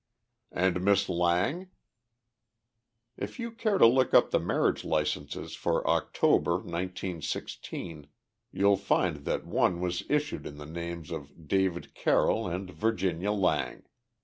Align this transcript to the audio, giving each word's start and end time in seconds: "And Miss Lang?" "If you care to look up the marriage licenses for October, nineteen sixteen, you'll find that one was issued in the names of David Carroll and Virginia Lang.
"And 0.51 0.83
Miss 0.83 1.07
Lang?" 1.09 1.69
"If 3.17 3.37
you 3.39 3.51
care 3.51 3.77
to 3.77 3.85
look 3.85 4.15
up 4.15 4.31
the 4.31 4.39
marriage 4.39 4.83
licenses 4.83 5.53
for 5.53 5.87
October, 5.87 6.59
nineteen 6.63 7.21
sixteen, 7.21 8.07
you'll 8.51 8.77
find 8.77 9.25
that 9.25 9.45
one 9.45 9.79
was 9.79 10.01
issued 10.09 10.47
in 10.47 10.57
the 10.57 10.65
names 10.65 11.11
of 11.11 11.47
David 11.47 11.93
Carroll 11.93 12.47
and 12.47 12.71
Virginia 12.71 13.31
Lang. 13.31 13.83